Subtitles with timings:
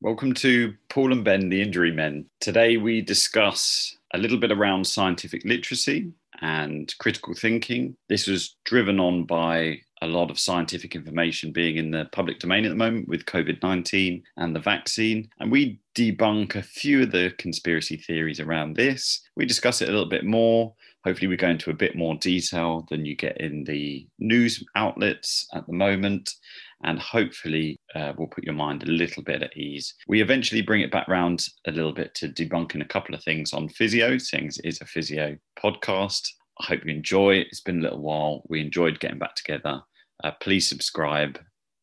[0.00, 2.26] Welcome to Paul and Ben, the Injury Men.
[2.38, 7.96] Today we discuss a little bit around scientific literacy and critical thinking.
[8.08, 12.64] This was driven on by a lot of scientific information being in the public domain
[12.64, 15.28] at the moment with COVID 19 and the vaccine.
[15.40, 19.20] And we debunk a few of the conspiracy theories around this.
[19.34, 20.74] We discuss it a little bit more.
[21.04, 25.48] Hopefully, we go into a bit more detail than you get in the news outlets
[25.54, 26.34] at the moment
[26.84, 29.94] and hopefully uh, will put your mind a little bit at ease.
[30.06, 33.52] We eventually bring it back round a little bit to debunking a couple of things
[33.52, 36.28] on physio, Things is a physio podcast.
[36.60, 37.48] I hope you enjoy it.
[37.50, 38.42] It's been a little while.
[38.48, 39.82] We enjoyed getting back together.
[40.22, 41.38] Uh, please subscribe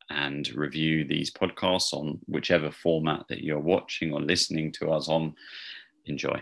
[0.10, 5.34] and review these podcasts on whichever format that you're watching or listening to us on.
[6.06, 6.40] Enjoy.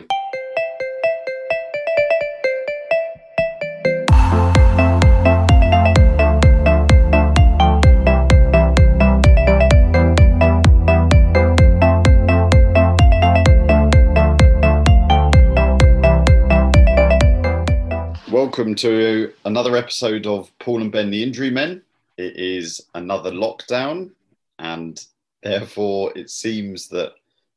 [18.55, 21.81] Welcome to another episode of Paul and Ben, the Injury Men.
[22.17, 24.11] It is another lockdown,
[24.59, 25.03] and
[25.41, 27.13] therefore it seems that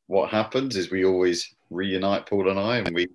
[0.07, 3.09] what happens is we always reunite Paul and I, and we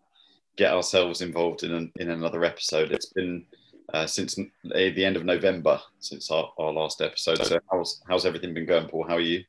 [0.54, 2.92] get ourselves involved in an, in another episode.
[2.92, 3.44] It's been
[3.92, 7.44] uh, since the end of November since our, our last episode.
[7.44, 9.08] So how's how's everything been going, Paul?
[9.08, 9.42] How are you?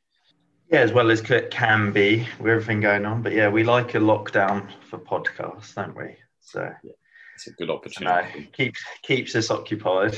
[0.71, 3.21] Yeah, as well as it can be with everything going on.
[3.21, 6.15] But yeah, we like a lockdown for podcasts, don't we?
[6.39, 6.73] So.
[6.83, 6.93] Yeah
[7.35, 8.39] it's a good opportunity.
[8.39, 10.17] No, keeps keeps us occupied.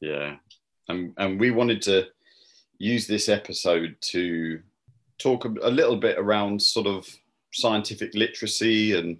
[0.00, 0.36] Yeah,
[0.88, 2.06] and and we wanted to
[2.78, 4.60] use this episode to
[5.18, 7.06] talk a, a little bit around sort of
[7.52, 9.18] scientific literacy and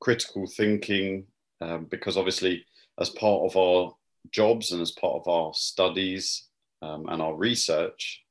[0.00, 1.26] critical thinking,
[1.60, 2.64] um, because obviously,
[2.98, 3.94] as part of our
[4.30, 6.48] jobs and as part of our studies
[6.82, 8.22] um, and our research,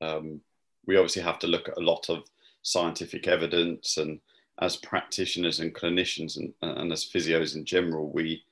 [0.00, 0.40] um,
[0.86, 2.22] we obviously have to look at a lot of
[2.62, 4.20] scientific evidence and
[4.60, 8.42] as practitioners and clinicians and, and as physios in general, we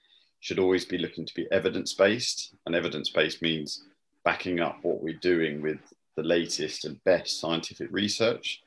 [0.41, 2.55] should always be looking to be evidence based.
[2.67, 3.85] And evidence based means
[4.24, 5.79] backing up what we're doing with
[6.17, 8.62] the latest and best scientific research.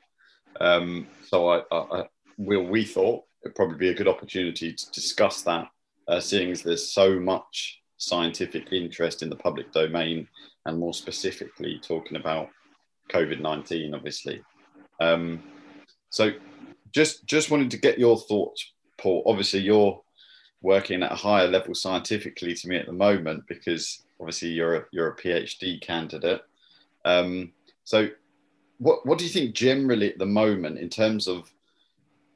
[0.60, 2.08] Um, so I, I, I,
[2.38, 5.68] we thought it'd probably be a good opportunity to discuss that,
[6.08, 10.28] uh, seeing as there's so much scientific interest in the public domain,
[10.64, 12.48] and more specifically talking about
[13.10, 14.42] COVID 19, obviously.
[15.00, 15.42] Um,
[16.10, 16.32] so
[16.96, 19.22] just just wanted to get your thoughts, Paul.
[19.26, 20.00] Obviously, you're
[20.62, 24.84] working at a higher level scientifically to me at the moment because obviously you're a,
[24.92, 26.40] you're a PhD candidate.
[27.04, 27.52] Um,
[27.84, 28.08] so,
[28.78, 31.52] what what do you think generally at the moment in terms of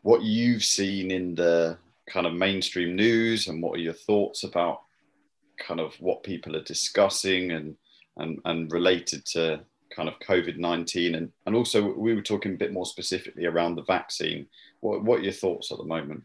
[0.03, 4.83] what you've seen in the kind of mainstream news and what are your thoughts about
[5.59, 7.77] kind of what people are discussing and
[8.19, 9.61] and, and related to
[9.91, 11.15] kind of COVID 19?
[11.15, 14.47] And, and also, we were talking a bit more specifically around the vaccine.
[14.81, 16.25] What, what are your thoughts at the moment?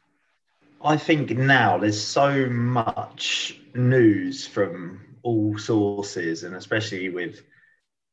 [0.83, 7.41] I think now there's so much news from all sources, and especially with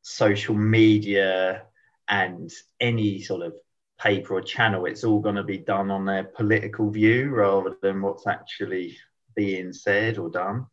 [0.03, 1.63] social media
[2.09, 3.55] and any sort of
[3.99, 8.03] paper or channel, it's all going to be done on their political view rather than
[8.03, 8.99] what's actually
[9.37, 10.67] being said or done.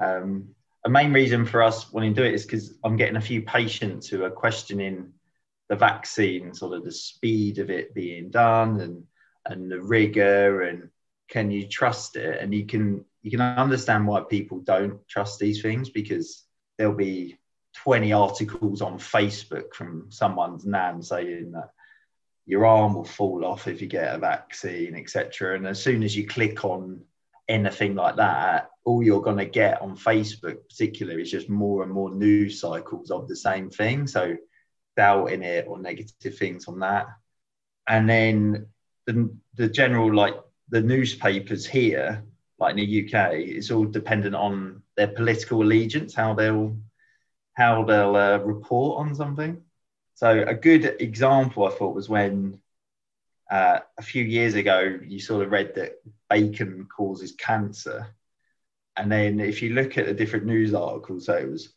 [0.00, 3.20] Um, a main reason for us wanting to do it is because I'm getting a
[3.20, 5.12] few patients who are questioning
[5.68, 9.04] the vaccine, sort of the speed of it being done and
[9.46, 10.88] and the rigor and
[11.28, 12.40] can you trust it?
[12.40, 16.44] And you can you can understand why people don't trust these things because
[16.76, 17.38] there'll be
[17.76, 21.70] 20 articles on Facebook from someone's nan saying that
[22.46, 25.56] your arm will fall off if you get a vaccine, etc.
[25.56, 27.00] And as soon as you click on
[27.48, 31.92] anything like that, all you're going to get on Facebook, particularly, is just more and
[31.92, 34.06] more news cycles of the same thing.
[34.06, 34.36] So,
[34.96, 37.06] doubting it or negative things on that.
[37.88, 38.66] And then
[39.06, 40.34] the, the general, like
[40.68, 42.24] the newspapers here,
[42.58, 46.76] like in the UK, it's all dependent on their political allegiance, how they'll
[47.54, 49.62] how they'll uh, report on something.
[50.14, 52.60] So a good example I thought was when
[53.50, 56.00] uh, a few years ago you sort of read that
[56.30, 58.14] bacon causes cancer,
[58.96, 61.72] and then if you look at the different news articles, so it was,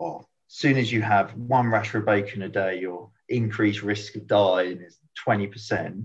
[0.00, 4.16] oh, as soon as you have one rasher of bacon a day, your increased risk
[4.16, 6.04] of dying is 20%.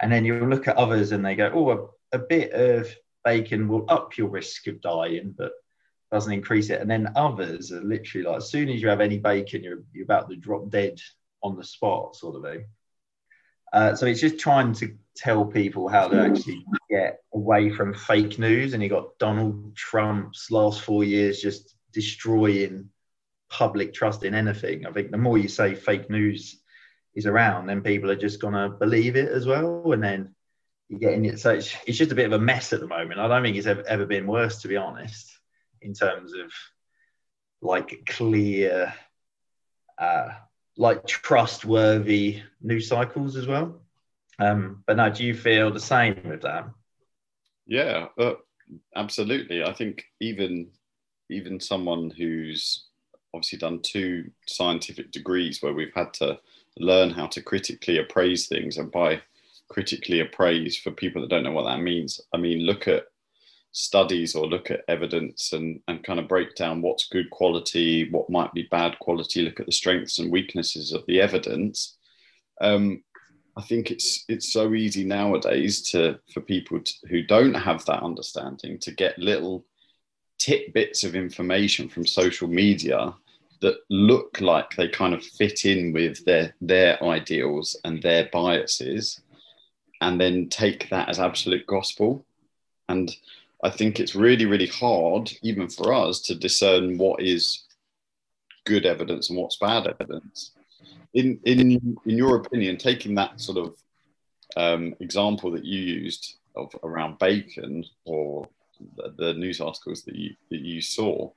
[0.00, 2.88] And then you look at others and they go, oh, a, a bit of
[3.24, 5.52] bacon will up your risk of dying, but
[6.10, 6.80] doesn't increase it.
[6.80, 10.04] And then others are literally like, as soon as you have any bacon, you're, you're
[10.04, 11.00] about to drop dead
[11.42, 12.64] on the spot, sort of thing.
[13.72, 18.38] Uh, so it's just trying to tell people how to actually get away from fake
[18.38, 18.72] news.
[18.72, 22.90] And you got Donald Trump's last four years just destroying
[23.50, 24.86] public trust in anything.
[24.86, 26.60] I think the more you say fake news
[27.14, 30.34] is around, then people are just gonna believe it as well, and then
[30.88, 31.40] you're getting it.
[31.40, 33.20] So it's, it's just a bit of a mess at the moment.
[33.20, 35.30] I don't think it's ever, ever been worse, to be honest,
[35.80, 36.52] in terms of
[37.60, 38.94] like clear,
[39.98, 40.28] uh,
[40.78, 43.80] like trustworthy news cycles as well.
[44.38, 46.70] Um, but now, do you feel the same with that?
[47.66, 48.34] Yeah, uh,
[48.96, 49.62] absolutely.
[49.62, 50.68] I think even
[51.28, 52.86] even someone who's
[53.34, 56.38] obviously done two scientific degrees where we've had to
[56.78, 59.20] learn how to critically appraise things and by
[59.68, 63.04] critically appraise for people that don't know what that means i mean look at
[63.72, 68.30] studies or look at evidence and, and kind of break down what's good quality what
[68.30, 71.96] might be bad quality look at the strengths and weaknesses of the evidence.
[72.60, 73.02] Um,
[73.56, 78.02] i think it's it's so easy nowadays to for people to, who don't have that
[78.02, 79.64] understanding to get little
[80.38, 83.14] tidbits of information from social media
[83.60, 89.20] that look like they kind of fit in with their their ideals and their biases
[90.00, 92.24] and then take that as absolute gospel.
[92.88, 93.14] And
[93.64, 97.68] i think it's really really hard even for us to discern what is
[98.68, 100.52] good evidence and what's bad evidence.
[101.14, 101.58] In in
[102.04, 103.74] in your opinion taking that sort of
[104.56, 108.46] um, example that you used of around bacon or
[108.96, 111.30] the, the news articles that you that you saw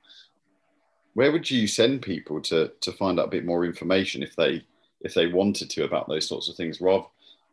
[1.14, 4.62] where would you send people to to find out a bit more information if they
[5.00, 6.80] if they wanted to about those sorts of things?
[6.80, 7.06] Rather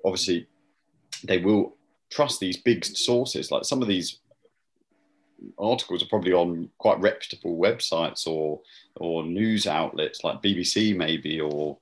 [0.04, 0.46] obviously
[1.24, 1.76] they will
[2.10, 4.20] trust these big sources like some of these
[5.58, 8.62] articles are probably on quite reputable websites or
[8.96, 11.78] or news outlets like BBC maybe or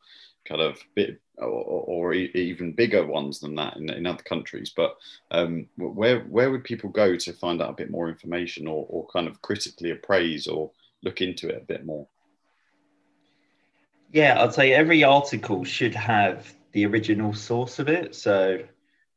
[0.45, 4.71] kind of bit or, or even bigger ones than that in, in other countries.
[4.75, 4.97] But
[5.31, 9.07] um, where where would people go to find out a bit more information or, or
[9.07, 10.71] kind of critically appraise or
[11.03, 12.07] look into it a bit more?
[14.11, 18.15] Yeah, I'd say every article should have the original source of it.
[18.15, 18.59] So,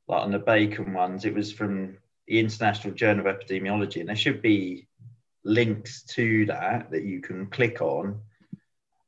[0.08, 1.96] like on the Bacon ones, it was from
[2.30, 4.86] the International Journal of Epidemiology, and there should be
[5.44, 8.20] links to that that you can click on,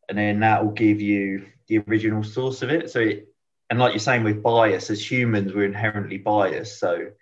[0.08, 2.90] and then that will give you the original source of it.
[2.90, 3.28] So, it,
[3.70, 6.80] and like you're saying with bias, as humans, we're inherently biased.
[6.80, 7.12] So,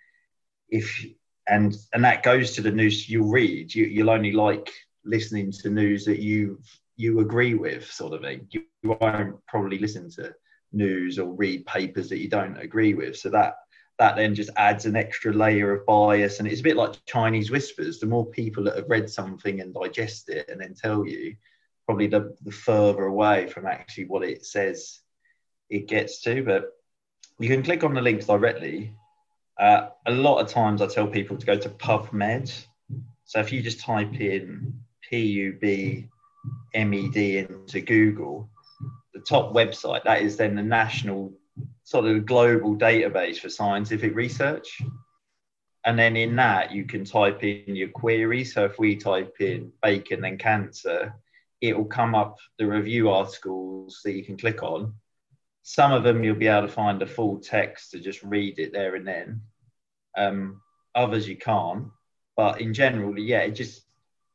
[0.69, 1.05] if
[1.47, 4.71] and and that goes to the news you'll read, you, you'll only like
[5.05, 6.61] listening to news that you
[6.97, 8.47] you agree with, sort of thing.
[8.49, 10.33] You, you won't probably listen to
[10.73, 13.17] news or read papers that you don't agree with.
[13.17, 13.57] So that
[13.99, 17.51] that then just adds an extra layer of bias, and it's a bit like Chinese
[17.51, 17.99] whispers.
[17.99, 21.35] The more people that have read something and digest it and then tell you,
[21.85, 24.99] probably the, the further away from actually what it says
[25.69, 26.43] it gets to.
[26.43, 26.71] But
[27.39, 28.93] you can click on the links directly.
[29.59, 32.65] Uh, a lot of times I tell people to go to PubMed.
[33.25, 34.73] So if you just type in
[35.09, 36.07] PUB
[36.73, 38.49] MED into Google,
[39.13, 41.33] the top website, that is then the national
[41.83, 44.81] sort of global database for scientific research.
[45.85, 48.43] And then in that, you can type in your query.
[48.43, 51.15] So if we type in bacon and cancer,
[51.59, 54.93] it will come up the review articles that you can click on.
[55.63, 58.73] Some of them you'll be able to find the full text to just read it
[58.73, 59.41] there and then.
[60.17, 60.61] Um,
[60.95, 61.87] others you can't.
[62.35, 63.83] But in general, yeah, it just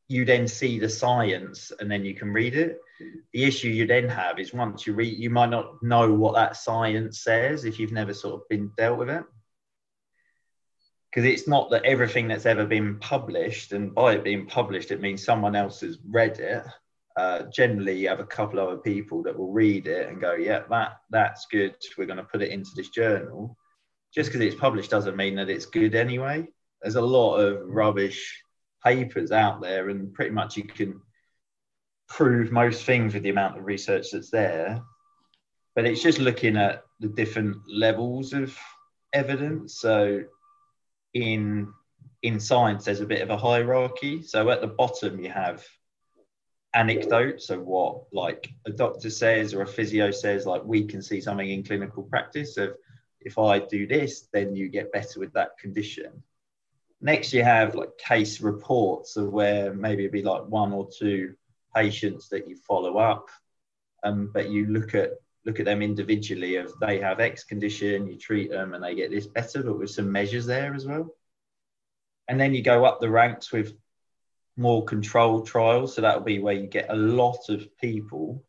[0.07, 2.79] you then see the science and then you can read it.
[3.33, 6.55] The issue you then have is once you read, you might not know what that
[6.55, 9.23] science says if you've never sort of been dealt with it.
[11.11, 15.01] Because it's not that everything that's ever been published, and by it being published, it
[15.01, 16.63] means someone else has read it.
[17.15, 20.63] Uh, generally, you have a couple other people that will read it and go, "Yeah,
[20.69, 21.75] that that's good.
[21.97, 23.57] We're going to put it into this journal."
[24.13, 26.45] Just because it's published doesn't mean that it's good anyway.
[26.81, 28.43] There's a lot of rubbish
[28.83, 31.01] papers out there, and pretty much you can
[32.07, 34.81] prove most things with the amount of research that's there.
[35.75, 38.57] But it's just looking at the different levels of
[39.13, 39.79] evidence.
[39.79, 40.23] So
[41.13, 41.71] in
[42.23, 44.23] in science, there's a bit of a hierarchy.
[44.23, 45.63] So at the bottom, you have
[46.73, 51.21] anecdotes of what like a doctor says or a physio says, like we can see
[51.21, 52.75] something in clinical practice of
[53.21, 56.23] if I do this, then you get better with that condition.
[56.99, 61.35] Next, you have like case reports of where maybe it'd be like one or two
[61.75, 63.29] patients that you follow up,
[64.03, 65.11] um, but you look at
[65.45, 66.55] look at them individually.
[66.55, 69.91] If they have X condition, you treat them and they get this better, but with
[69.91, 71.15] some measures there as well.
[72.27, 73.73] And then you go up the ranks with
[74.57, 75.95] more controlled trials.
[75.95, 78.43] So that'll be where you get a lot of people.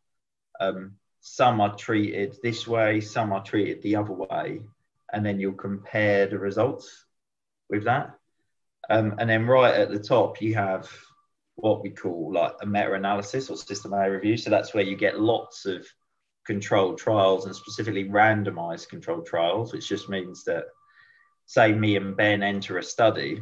[0.59, 4.61] Um, some are treated this way, some are treated the other way,
[5.13, 7.05] and then you'll compare the results
[7.69, 8.18] with that.
[8.89, 10.89] Um, and then right at the top, you have
[11.55, 14.37] what we call like a meta-analysis or systematic review.
[14.37, 15.85] So that's where you get lots of
[16.45, 20.65] controlled trials and specifically randomized controlled trials, which just means that,
[21.45, 23.39] say, me and Ben enter a study,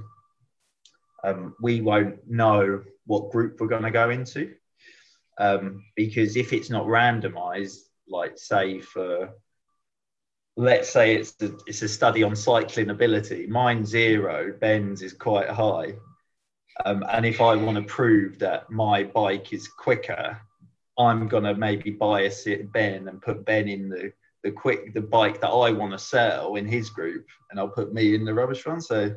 [1.24, 4.54] um, we won't know what group we're going to go into.
[5.40, 7.78] Um, because if it's not randomized,
[8.10, 9.30] like say for
[10.58, 15.50] let's say it's a, it's a study on cycling ability, mine zero, Ben's is quite
[15.50, 15.94] high.
[16.84, 20.40] Um, and if I want to prove that my bike is quicker,
[20.98, 24.12] I'm gonna maybe bias it Ben and put Ben in the
[24.44, 27.94] the quick the bike that I want to sell in his group, and I'll put
[27.94, 28.82] me in the rubbish one.
[28.82, 29.16] So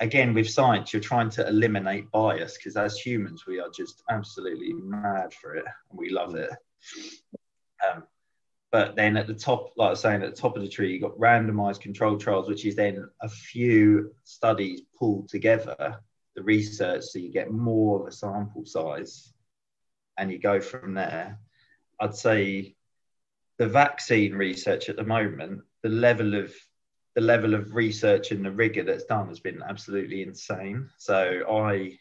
[0.00, 4.72] again, with science, you're trying to eliminate bias because as humans, we are just absolutely
[4.72, 6.50] mad for it and we love it.
[7.88, 8.04] Um,
[8.70, 10.92] but then at the top, like I was saying, at the top of the tree,
[10.92, 16.00] you've got randomized controlled trials, which is then a few studies pulled together,
[16.36, 19.32] the research, so you get more of a sample size
[20.18, 21.38] and you go from there.
[22.00, 22.76] I'd say
[23.56, 26.52] the vaccine research at the moment, the level of
[27.14, 30.88] the level of research and the rigor that's done has been absolutely insane.
[30.98, 31.98] So I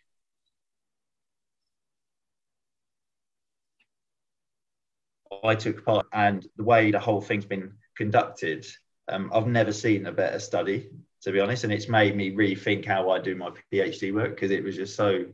[5.43, 8.65] I took part and the way the whole thing's been conducted,
[9.07, 10.89] um, I've never seen a better study,
[11.21, 11.63] to be honest.
[11.63, 14.95] And it's made me rethink how I do my PhD work because it was just
[14.95, 15.25] so,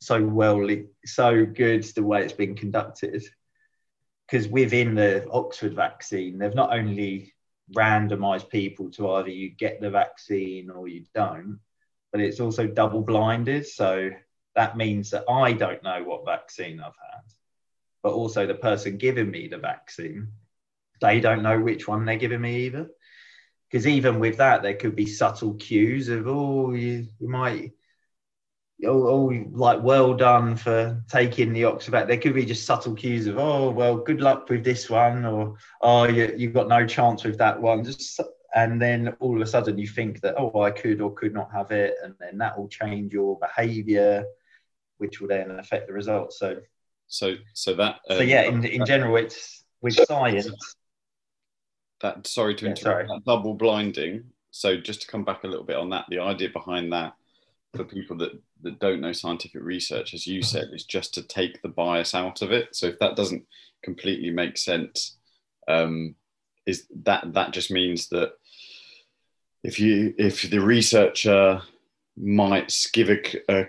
[0.00, 0.66] so well,
[1.04, 3.22] so good the way it's been conducted.
[4.26, 7.34] Because within the Oxford vaccine, they've not only
[7.76, 11.58] randomized people to either you get the vaccine or you don't,
[12.12, 13.66] but it's also double blinded.
[13.66, 14.10] So
[14.54, 17.22] that means that I don't know what vaccine I've had
[18.02, 20.28] but also the person giving me the vaccine,
[21.00, 22.90] they don't know which one they're giving me either.
[23.70, 27.72] Because even with that, there could be subtle cues of, oh, you, you might,
[28.84, 32.08] oh, oh, like, well done for taking the Oxford.
[32.08, 35.56] There could be just subtle cues of, oh, well, good luck with this one, or,
[35.80, 37.84] oh, you, you've got no chance with that one.
[37.84, 38.20] Just,
[38.54, 41.52] and then all of a sudden you think that, oh, I could or could not
[41.52, 41.94] have it.
[42.02, 44.24] And then that will change your behavior,
[44.98, 46.40] which will then affect the results.
[46.40, 46.60] So
[47.10, 47.96] so, so that.
[48.08, 50.48] Uh, so yeah, in, in general, it's with science.
[52.00, 52.78] That sorry to interrupt.
[52.78, 53.06] Yeah, sorry.
[53.08, 54.24] That double blinding.
[54.52, 57.14] So just to come back a little bit on that, the idea behind that
[57.76, 61.60] for people that that don't know scientific research, as you said, is just to take
[61.62, 62.74] the bias out of it.
[62.74, 63.44] So if that doesn't
[63.82, 65.16] completely make sense,
[65.68, 66.14] um,
[66.66, 68.32] is that that just means that
[69.62, 71.60] if you if the researcher
[72.16, 73.66] might give a, a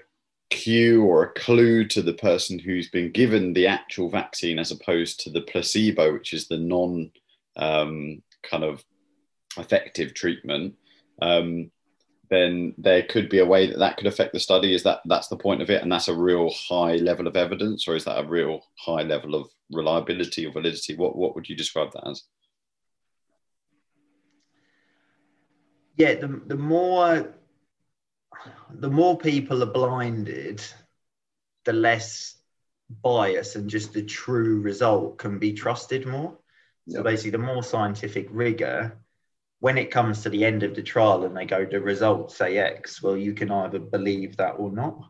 [0.51, 5.21] cue or a clue to the person who's been given the actual vaccine as opposed
[5.21, 7.11] to the placebo, which is the non
[7.55, 8.83] um, kind of
[9.57, 10.75] effective treatment,
[11.21, 11.71] um,
[12.29, 14.73] then there could be a way that that could affect the study.
[14.73, 17.87] Is that that's the point of it, and that's a real high level of evidence,
[17.87, 20.95] or is that a real high level of reliability or validity?
[20.95, 22.23] What what would you describe that as?
[25.97, 27.33] Yeah, the the more
[28.73, 30.63] the more people are blinded,
[31.65, 32.35] the less
[32.89, 36.37] bias and just the true result can be trusted more.
[36.87, 36.97] Yep.
[36.97, 38.97] So basically, the more scientific rigor,
[39.59, 42.57] when it comes to the end of the trial and they go, the results say
[42.57, 45.09] X, well, you can either believe that or not.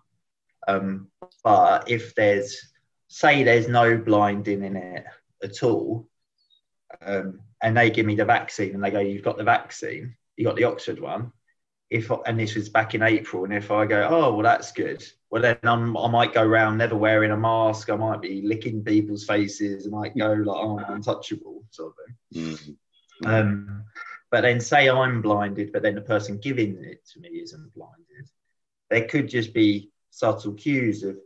[0.68, 1.08] Um,
[1.44, 2.74] but if there's,
[3.08, 5.06] say, there's no blinding in it
[5.44, 6.08] at all,
[7.02, 10.46] um, and they give me the vaccine and they go, you've got the vaccine, you
[10.46, 11.32] got the Oxford one,
[11.92, 15.04] if and this was back in April, and if I go, oh well, that's good.
[15.30, 17.90] Well, then I'm, i might go around never wearing a mask.
[17.90, 19.86] I might be licking people's faces.
[19.86, 21.96] I might go like, oh, I'm untouchable, sort of
[22.34, 22.44] thing.
[22.44, 23.28] Mm-hmm.
[23.30, 23.84] Um,
[24.32, 28.30] but then say I'm blinded, but then the person giving it to me isn't blinded.
[28.90, 31.18] There could just be subtle cues of,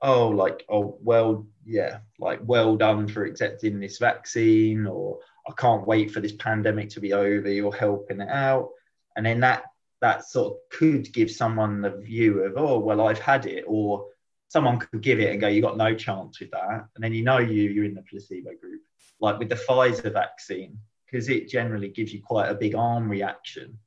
[0.00, 5.86] oh, like, oh, well, yeah, like, well done for accepting this vaccine, or I can't
[5.86, 7.50] wait for this pandemic to be over.
[7.50, 8.70] You're helping it out,
[9.16, 9.64] and then that
[10.00, 14.06] that sort of could give someone the view of, oh, well, I've had it, or
[14.48, 16.86] someone could give it and go, you got no chance with that.
[16.94, 18.82] And then you know you, you're in the placebo group.
[19.20, 23.78] Like with the Pfizer vaccine, because it generally gives you quite a big arm reaction.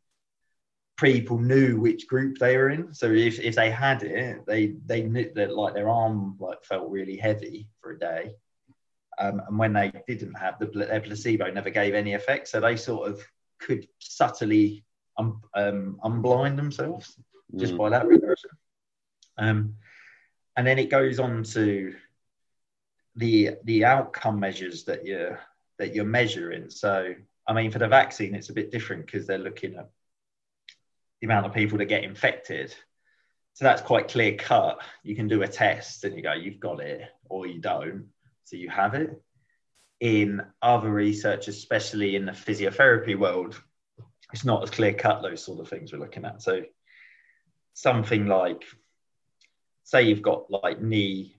[0.97, 2.93] People knew which group they were in.
[2.93, 6.91] So if, if they had it, they they knew that like their arm like felt
[6.91, 8.35] really heavy for a day.
[9.17, 12.49] Um, and when they didn't have the their placebo never gave any effect.
[12.49, 13.23] So they sort of
[13.59, 14.83] could subtly
[15.21, 17.15] um, um, unblind themselves
[17.55, 17.77] just mm.
[17.77, 18.49] by that regression.
[19.37, 19.75] Um,
[20.55, 21.95] and then it goes on to
[23.15, 25.39] the the outcome measures that you're
[25.79, 26.69] that you're measuring.
[26.69, 27.15] So
[27.47, 29.89] I mean, for the vaccine, it's a bit different because they're looking at
[31.19, 32.75] the amount of people that get infected.
[33.53, 34.81] So that's quite clear cut.
[35.03, 38.07] You can do a test and you go, you've got it, or you don't.
[38.45, 39.21] So you have it.
[40.01, 43.61] in other research, especially in the physiotherapy world,
[44.33, 46.41] it's not as clear cut those sort of things we're looking at.
[46.41, 46.63] So
[47.73, 48.63] something like,
[49.83, 51.35] say you've got like knee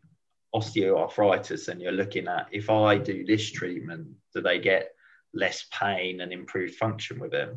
[0.55, 4.91] osteoarthritis and you're looking at if I do this treatment, do they get
[5.33, 7.57] less pain and improved function with it?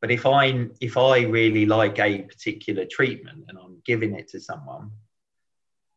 [0.00, 4.40] But if I if I really like a particular treatment and I'm giving it to
[4.40, 4.92] someone,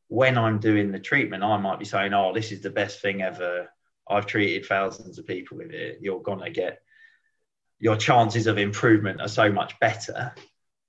[0.07, 3.21] when I'm doing the treatment, I might be saying, "Oh, this is the best thing
[3.21, 3.69] ever.
[4.09, 5.99] I've treated thousands of people with it.
[6.01, 6.81] You're gonna get
[7.81, 10.33] your chances of improvement are so much better."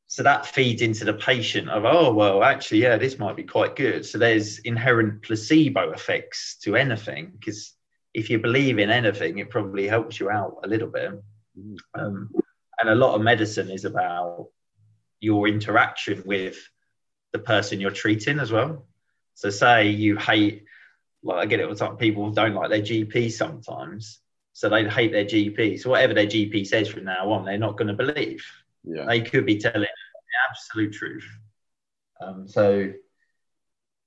[0.07, 3.75] So that feeds into the patient of, "Oh, well, actually, yeah, this might be quite
[3.75, 7.75] good." So there's inherent placebo effects to anything because
[8.15, 11.13] if you believe in anything, it probably helps you out a little bit.
[11.95, 12.31] Um,
[12.79, 14.49] and a lot of medicine is about
[15.21, 16.59] your interaction with
[17.33, 18.87] the person you're treating as well.
[19.35, 20.65] So, say you hate,
[21.23, 24.21] like I get it, some people don't like their GP sometimes,
[24.53, 25.81] so they hate their GP.
[25.81, 28.45] So, whatever their GP says from now on, they're not going to believe.
[28.85, 29.07] Yeah.
[29.07, 29.89] They could be telling the
[30.51, 31.29] absolute truth.
[32.21, 32.93] Um, so,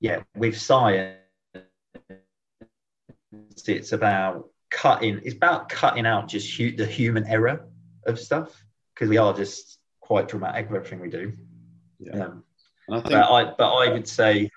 [0.00, 1.18] yeah, with science,
[3.66, 5.20] it's about cutting.
[5.24, 7.66] It's about cutting out just hu- the human error
[8.06, 11.32] of stuff because we are just quite dramatic with everything we do.
[11.98, 12.24] Yeah.
[12.24, 12.44] Um,
[12.88, 14.48] I think, but I, but I would say,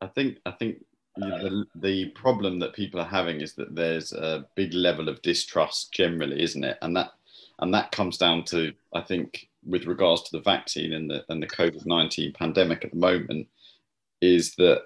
[0.00, 0.84] I think, I think
[1.16, 5.92] the, the problem that people are having is that there's a big level of distrust
[5.92, 6.78] generally, isn't it?
[6.82, 7.12] And that,
[7.58, 11.40] and that comes down to, I think, with regards to the vaccine and the and
[11.42, 13.46] the COVID nineteen pandemic at the moment,
[14.20, 14.82] is that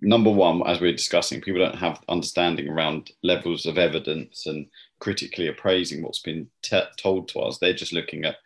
[0.00, 4.66] number one, as we're discussing, people don't have understanding around levels of evidence and
[5.00, 7.58] critically appraising what's been t- told to us.
[7.58, 8.36] They're just looking at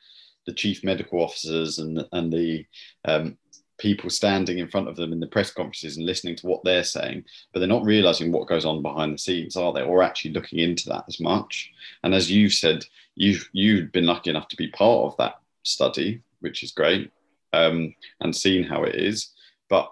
[0.46, 2.64] the chief medical officers and and the
[3.04, 3.36] um,
[3.78, 6.84] people standing in front of them in the press conferences and listening to what they're
[6.84, 9.82] saying, but they're not realizing what goes on behind the scenes, are they?
[9.82, 11.72] Or actually looking into that as much.
[12.02, 16.22] And as you've said, you've you've been lucky enough to be part of that study,
[16.40, 17.10] which is great,
[17.52, 19.32] um, and seen how it is.
[19.68, 19.90] But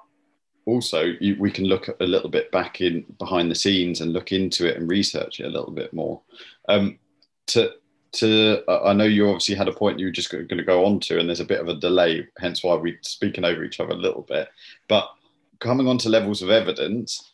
[0.66, 4.32] also you, we can look a little bit back in behind the scenes and look
[4.32, 6.22] into it and research it a little bit more.
[6.68, 6.98] Um,
[7.48, 7.74] to
[8.14, 11.00] to I know you obviously had a point you were just going to go on
[11.00, 13.92] to, and there's a bit of a delay, hence why we're speaking over each other
[13.92, 14.48] a little bit.
[14.88, 15.08] But
[15.60, 17.32] coming on to levels of evidence,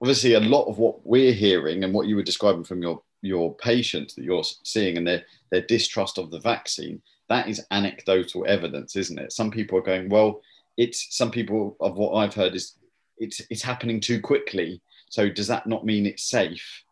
[0.00, 3.54] obviously a lot of what we're hearing and what you were describing from your your
[3.54, 8.96] patients that you're seeing and their their distrust of the vaccine, that is anecdotal evidence,
[8.96, 9.32] isn't it?
[9.32, 10.42] Some people are going, well,
[10.76, 12.74] it's some people of what I've heard is
[13.18, 14.80] it's it's happening too quickly.
[15.08, 16.82] So does that not mean it's safe?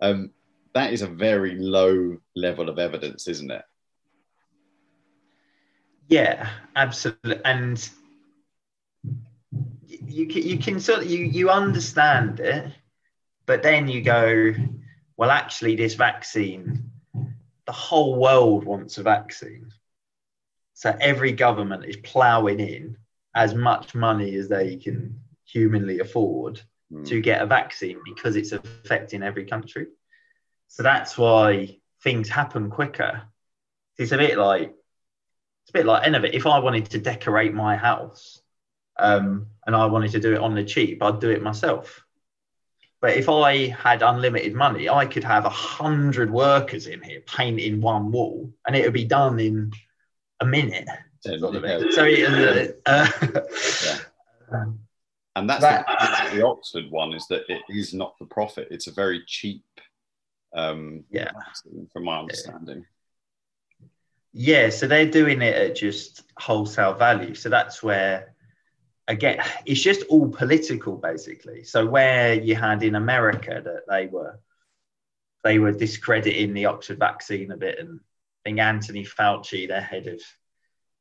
[0.00, 0.30] Um,
[0.74, 3.64] that is a very low level of evidence, isn't it?
[6.08, 7.40] Yeah, absolutely.
[7.44, 7.88] And
[10.06, 12.72] you can, you can sort of you you understand it,
[13.46, 14.54] but then you go,
[15.16, 16.90] well, actually, this vaccine,
[17.66, 19.72] the whole world wants a vaccine.
[20.74, 22.96] So every government is ploughing in
[23.34, 26.60] as much money as they can humanly afford
[26.92, 27.06] mm.
[27.06, 29.86] to get a vaccine because it's affecting every country.
[30.72, 33.24] So that's why things happen quicker.
[33.98, 36.34] It's a bit like it's a bit like any of it.
[36.34, 38.40] If I wanted to decorate my house
[38.98, 42.02] um, and I wanted to do it on the cheap, I'd do it myself.
[43.02, 47.82] But if I had unlimited money, I could have a hundred workers in here painting
[47.82, 49.72] one wall, and it would be done in
[50.40, 50.88] a minute.
[51.92, 53.08] So it, uh,
[53.84, 53.98] yeah.
[54.54, 54.80] Um,
[55.34, 55.86] and that's that,
[56.30, 58.68] the, the, Oxford one is that it is not for profit.
[58.70, 59.64] It's a very cheap,
[60.54, 61.30] um, yeah,
[61.92, 62.84] from my understanding.
[64.32, 67.34] Yeah, so they're doing it at just wholesale value.
[67.34, 68.34] So that's where,
[69.06, 71.64] again, it's just all political basically.
[71.64, 74.40] So where you had in America that they were,
[75.44, 80.06] they were discrediting the Oxford vaccine a bit, and I think Anthony Fauci, their head
[80.06, 80.22] of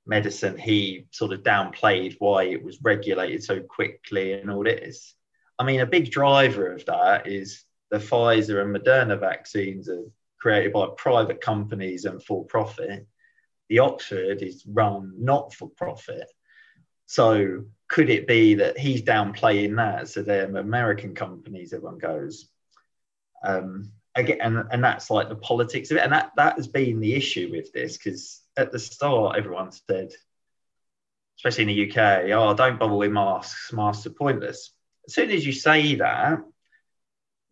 [0.06, 5.16] medicine, he sort of downplayed why it was regulated so quickly and all this.
[5.58, 10.06] I mean, a big driver of that is the Pfizer and Moderna vaccines are
[10.40, 13.06] created by private companies and for profit.
[13.70, 16.32] The Oxford is run not for profit.
[17.06, 20.08] So could it be that he's downplaying that?
[20.08, 22.50] So they're American companies, everyone goes.
[23.44, 26.04] Um, again, and, and that's like the politics of it.
[26.04, 30.12] And that, that has been the issue with this because at the start, everyone said,
[31.38, 33.74] especially in the UK, oh, don't bother with masks.
[33.74, 34.72] Masks are pointless.
[35.08, 36.40] As soon as you say that,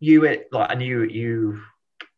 [0.00, 1.62] you like, and you you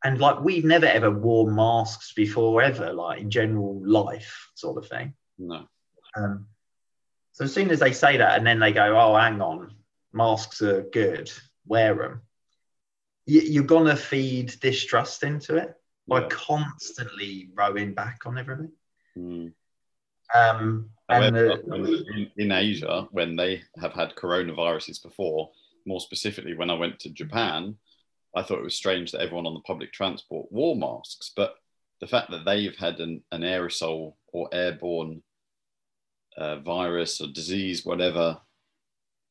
[0.05, 4.89] and like we've never ever worn masks before ever, like in general life, sort of
[4.89, 5.15] thing.
[5.39, 5.67] No.
[6.17, 6.47] Um,
[7.33, 9.75] so as soon as they say that, and then they go, oh, hang on,
[10.13, 11.31] masks are good,
[11.67, 12.23] wear them.
[13.27, 15.75] You're gonna feed distrust into it
[16.07, 16.29] by Yeah.
[16.29, 18.73] constantly rowing back on everything.
[19.17, 19.53] Mm.
[20.35, 25.51] Um, and However, uh, in, in Asia, when they have had coronaviruses before,
[25.87, 27.77] more specifically when I went to Japan,
[28.35, 31.33] I thought it was strange that everyone on the public transport wore masks.
[31.37, 31.55] But
[32.01, 35.23] the fact that they've had an, an aerosol or airborne
[36.37, 38.39] uh, virus or disease, whatever,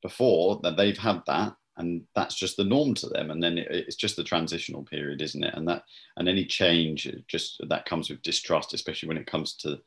[0.01, 3.31] before, that they've had that, and that's just the norm to them.
[3.31, 5.53] And then it, it's just the transitional period, isn't it?
[5.55, 5.83] And that
[6.17, 9.79] and any change, just that comes with distrust, especially when it comes to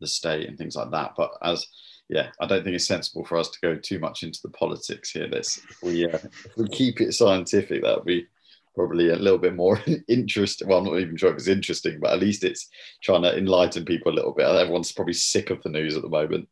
[0.00, 1.14] the state and things like that.
[1.16, 1.66] But as
[2.10, 5.12] yeah, I don't think it's sensible for us to go too much into the politics
[5.12, 5.28] here.
[5.30, 8.26] Let's if we uh, if we keep it scientific, that would be
[8.74, 10.66] probably a little bit more interesting.
[10.66, 12.68] Well, I'm not even sure if it's interesting, but at least it's
[13.00, 14.44] trying to enlighten people a little bit.
[14.44, 16.48] Everyone's probably sick of the news at the moment.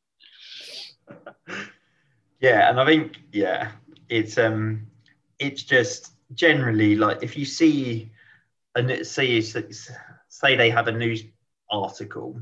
[2.41, 3.73] yeah, and I think yeah,
[4.09, 4.87] it's um,
[5.41, 8.11] it's just generally like if you see
[8.77, 11.25] and say say they have a news
[11.69, 12.41] article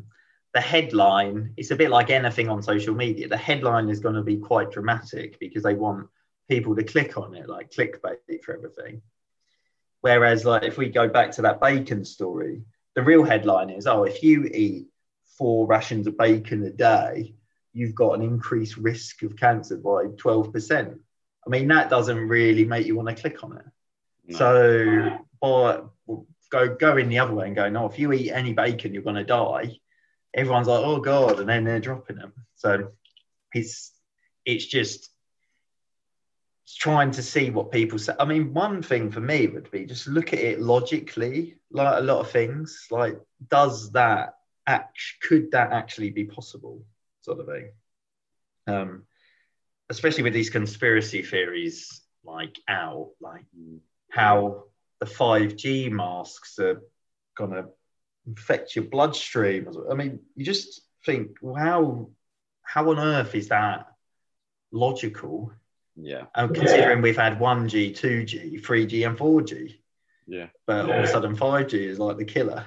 [0.56, 4.22] the headline it's a bit like anything on social media the headline is going to
[4.22, 6.08] be quite dramatic because they want
[6.48, 9.02] people to click on it like clickbait for everything.
[10.00, 12.62] Whereas like if we go back to that bacon story
[12.94, 14.86] the real headline is oh if you eat
[15.36, 17.34] four rations of bacon a day
[17.74, 20.98] you've got an increased risk of cancer by 12%
[21.46, 23.66] i mean that doesn't really make you want to click on it.
[24.28, 24.38] No.
[24.38, 25.90] so or
[26.48, 29.16] go going the other way and going no if you eat any bacon you're going
[29.16, 29.78] to die
[30.36, 32.32] everyone's like, oh god, and then they're dropping them.
[32.54, 32.92] So
[33.52, 33.92] it's
[34.44, 35.10] it's just
[36.78, 38.12] trying to see what people say.
[38.20, 42.04] I mean, one thing for me would be just look at it logically, like a
[42.04, 42.86] lot of things.
[42.90, 43.18] Like,
[43.48, 44.34] does that
[44.66, 46.84] act could that actually be possible,
[47.22, 47.70] sort of thing?
[48.66, 49.02] Um,
[49.88, 53.44] especially with these conspiracy theories like out, like
[54.10, 54.64] how
[54.98, 56.82] the 5G masks are
[57.36, 57.66] gonna
[58.32, 59.68] affect your bloodstream.
[59.90, 62.10] I mean, you just think, well, how
[62.62, 63.86] how on earth is that
[64.72, 65.52] logical?
[65.98, 69.76] Yeah, And considering we've had 1G, 2G, 3G, and 4G,
[70.26, 70.48] yeah.
[70.66, 72.66] but all of a sudden 5G is like the killer.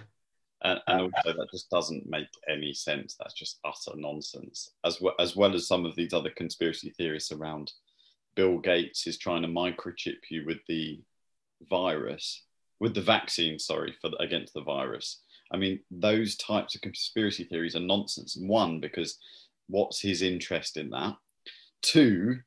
[0.64, 3.16] and, and also that just doesn't make any sense.
[3.20, 4.72] That's just utter nonsense.
[4.84, 7.72] As well as well as some of these other conspiracy theories around
[8.36, 11.00] Bill Gates is trying to microchip you with the
[11.70, 12.44] virus,
[12.80, 13.60] with the vaccine.
[13.60, 15.22] Sorry for the, against the virus.
[15.52, 18.38] I mean, those types of conspiracy theories are nonsense.
[18.40, 19.18] One, because
[19.68, 21.16] what's his interest in that?
[21.82, 22.40] Two,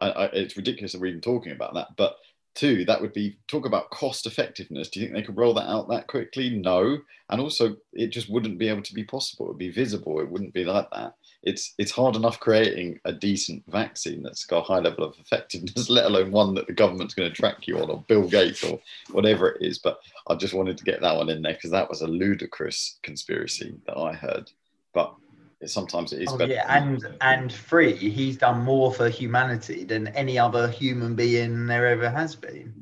[0.00, 2.16] I, I, it's ridiculous that we're even talking about that, but
[2.54, 4.88] two, that would be talk about cost effectiveness.
[4.88, 6.50] Do you think they could roll that out that quickly?
[6.50, 6.98] No.
[7.28, 9.46] And also, it just wouldn't be able to be possible.
[9.46, 10.20] It would be visible.
[10.20, 11.14] It wouldn't be like that.
[11.42, 15.88] It's it's hard enough creating a decent vaccine that's got a high level of effectiveness,
[15.90, 18.78] let alone one that the government's going to track you on, or Bill Gates, or
[19.10, 19.78] whatever it is.
[19.78, 22.98] But I just wanted to get that one in there because that was a ludicrous
[23.02, 24.50] conspiracy that I heard.
[24.92, 25.14] But
[25.62, 26.52] it, sometimes it is Oh, better.
[26.52, 31.86] yeah, and and three, he's done more for humanity than any other human being there
[31.86, 32.74] ever has been.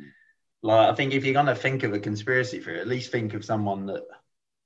[0.62, 3.44] Like, I think if you're gonna think of a conspiracy theory, at least think of
[3.44, 4.02] someone that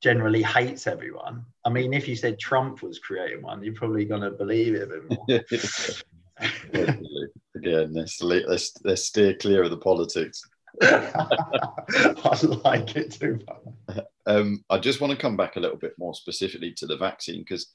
[0.03, 1.47] generally hates everyone.
[1.65, 4.87] I mean, if you said Trump was creating one, you're probably gonna believe it a
[4.87, 5.27] bit more.
[7.55, 10.43] Again, let's, let's let's steer clear of the politics.
[10.83, 13.59] I like it too much.
[14.27, 17.41] Um, I just want to come back a little bit more specifically to the vaccine
[17.41, 17.67] because,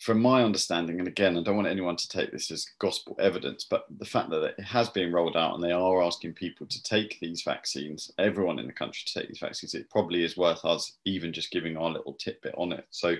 [0.00, 3.66] from my understanding, and again, I don't want anyone to take this as gospel evidence,
[3.68, 6.82] but the fact that it has been rolled out and they are asking people to
[6.82, 10.64] take these vaccines, everyone in the country to take these vaccines, it probably is worth
[10.64, 12.86] us even just giving our little tidbit on it.
[12.90, 13.14] So,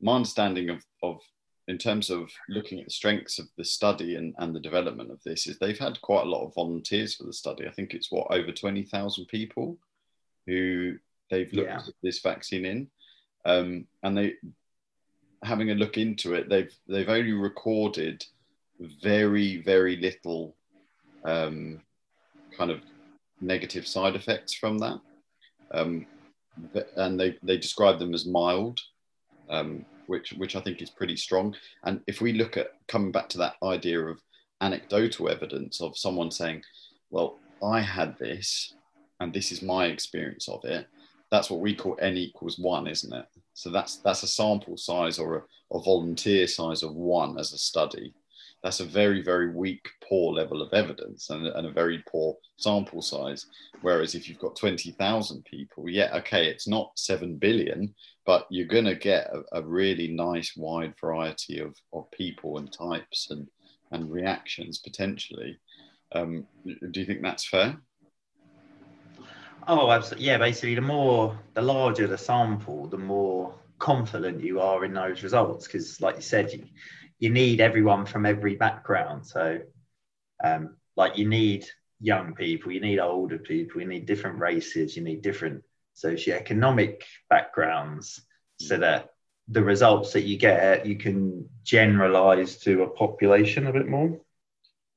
[0.00, 1.20] my understanding of, of
[1.66, 5.20] in terms of looking at the strengths of the study and, and the development of
[5.24, 7.66] this is they've had quite a lot of volunteers for the study.
[7.66, 9.76] I think it's what over 20,000 people
[10.46, 10.98] who
[11.30, 11.78] they've looked Yeah.
[11.78, 12.88] at this vaccine in.
[13.44, 14.34] Um, and they
[15.46, 18.24] having a look into it, they've they've only recorded
[19.02, 20.54] very, very little
[21.24, 21.80] um,
[22.56, 22.80] kind of
[23.40, 25.00] negative side effects from that.
[25.72, 26.06] Um,
[26.96, 28.80] and they, they describe them as mild.
[29.48, 31.54] Um, which which I think is pretty strong.
[31.84, 34.20] And if we look at coming back to that idea of
[34.60, 36.62] anecdotal evidence of someone saying,
[37.10, 38.74] "Well, I had this,
[39.20, 40.86] and this is my experience of it,"
[41.30, 43.26] that's what we call n equals one, isn't it?
[43.56, 47.58] So that's that's a sample size or a, a volunteer size of one as a
[47.58, 48.12] study.
[48.62, 53.00] That's a very very weak, poor level of evidence and, and a very poor sample
[53.00, 53.46] size.
[53.80, 57.94] Whereas if you've got twenty thousand people, yeah, okay, it's not seven billion,
[58.26, 62.70] but you're going to get a, a really nice wide variety of, of people and
[62.70, 63.48] types and,
[63.90, 65.58] and reactions potentially.
[66.12, 66.46] Um,
[66.92, 67.76] do you think that's fair?
[69.66, 70.26] Oh, absolutely.
[70.26, 75.22] Yeah, basically, the more, the larger the sample, the more confident you are in those
[75.22, 75.66] results.
[75.66, 76.64] Because, like you said, you,
[77.18, 79.26] you need everyone from every background.
[79.26, 79.60] So,
[80.42, 81.66] um, like, you need
[82.00, 85.64] young people, you need older people, you need different races, you need different
[85.96, 88.20] socioeconomic backgrounds,
[88.60, 89.14] so that
[89.48, 94.20] the results that you get, you can generalize to a population a bit more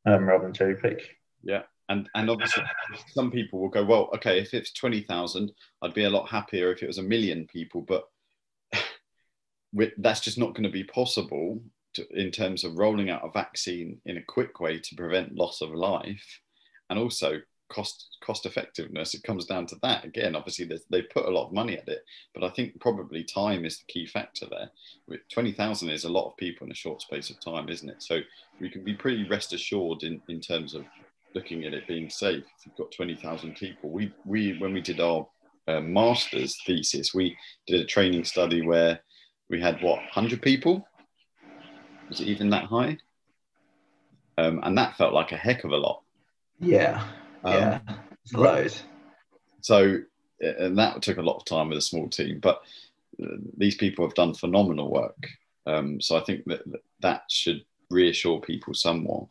[0.06, 1.18] um, rather than cherry pick.
[1.44, 1.64] Yeah.
[1.90, 2.64] And, and obviously,
[3.08, 6.84] some people will go, well, okay, if it's 20,000, I'd be a lot happier if
[6.84, 8.04] it was a million people, but
[9.98, 11.60] that's just not going to be possible
[11.96, 15.62] to, in terms of rolling out a vaccine in a quick way to prevent loss
[15.62, 16.40] of life.
[16.92, 20.04] And also cost cost effectiveness it comes down to that.
[20.04, 23.64] Again obviously they've put a lot of money at it but i think probably time
[23.64, 24.72] is the key factor there.
[25.30, 28.02] 20000 is a lot of people in a short space of time isn't it?
[28.02, 28.22] So
[28.60, 30.84] we can be pretty rest assured in, in terms of
[31.36, 32.44] looking at it being safe.
[32.58, 35.28] If you've got 20000 people we we when we did our
[35.68, 37.38] uh, master's thesis we
[37.68, 39.00] did a training study where
[39.50, 40.88] we had what 100 people?
[42.10, 42.98] Was it even that high?
[44.38, 46.02] Um, and that felt like a heck of a lot.
[46.60, 47.04] Yeah
[47.44, 47.80] um, yeah
[48.34, 48.84] loads.
[49.62, 50.00] So
[50.42, 52.62] and that took a lot of time with a small team but
[53.22, 55.28] uh, these people have done phenomenal work.
[55.66, 56.62] Um, so i think that
[57.02, 59.28] that should reassure people somewhat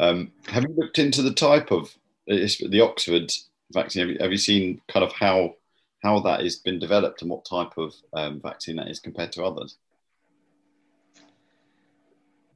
[0.00, 1.94] um, have you looked into the type of
[2.26, 3.30] the oxford
[3.72, 5.54] vaccine have you, have you seen kind of how
[6.02, 9.44] how that has been developed and what type of um, vaccine that is compared to
[9.44, 9.76] others?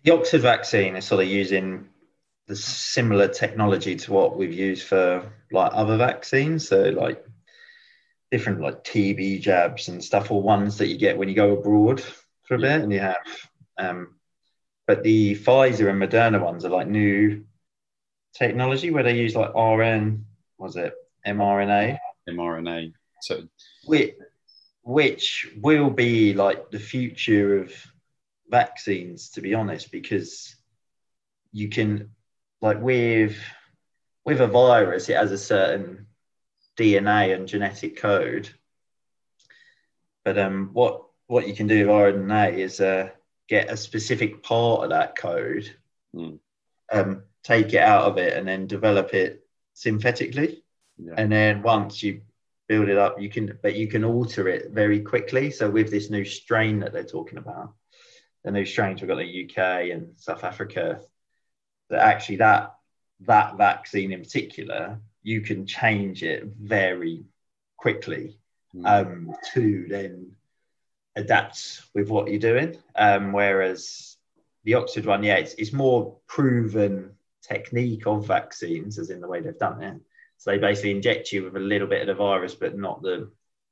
[0.03, 1.89] The Oxford vaccine is sort of using
[2.47, 6.69] the similar technology to what we've used for like other vaccines.
[6.69, 7.25] So like
[8.31, 12.03] different like TB jabs and stuff, or ones that you get when you go abroad
[12.45, 13.17] for a bit, and you have.
[13.79, 14.16] Um,
[14.87, 17.45] but the Pfizer and Moderna ones are like new
[18.35, 20.25] technology where they use like RN,
[20.59, 20.95] was it
[21.27, 21.99] mRNA?
[22.29, 22.93] mRNA.
[23.23, 23.43] So
[23.87, 24.15] which,
[24.83, 27.73] which will be like the future of
[28.49, 30.55] vaccines, to be honest, because
[31.53, 32.11] you can
[32.61, 33.37] like with
[34.25, 36.07] with a virus, it has a certain
[36.77, 38.49] DNA and genetic code.
[40.25, 43.11] But um, what what you can do with RNA is uh,
[43.49, 45.75] get a specific part of that code,
[46.15, 46.39] mm.
[46.93, 50.63] um, take it out of it, and then develop it synthetically.
[50.99, 51.15] Yeah.
[51.17, 52.23] And then once you
[52.69, 53.21] build it up.
[53.21, 55.51] You can, but you can alter it very quickly.
[55.51, 57.75] So with this new strain that they're talking about,
[58.45, 61.01] the new strains we've got in the UK and South Africa,
[61.91, 62.75] that actually that
[63.21, 67.25] that vaccine in particular, you can change it very
[67.77, 68.39] quickly
[68.75, 68.87] mm.
[68.87, 70.33] um, to then
[71.17, 72.77] adapt with what you're doing.
[72.95, 74.17] Um, whereas
[74.65, 79.41] the Oxford one, yeah, it's, it's more proven technique of vaccines, as in the way
[79.41, 80.01] they've done it.
[80.39, 83.31] So they basically inject you with a little bit of the virus, but not the